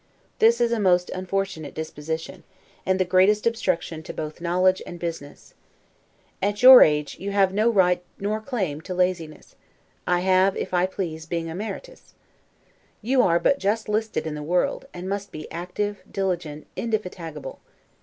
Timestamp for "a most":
0.71-1.11